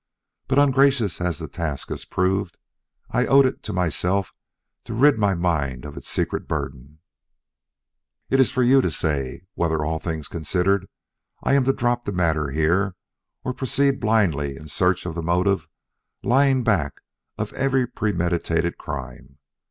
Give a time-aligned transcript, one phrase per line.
[0.47, 2.57] But ungracious as the task has proved,
[3.11, 4.33] I owed it to myself
[4.85, 6.97] to rid my mind of its secret burden.
[8.27, 10.87] It is for you to say whether, all things considered,
[11.43, 12.95] I am to drop the matter here
[13.43, 15.67] or proceed blindly in search of the motive
[16.23, 17.01] lying back
[17.37, 19.37] of every premeditated crime.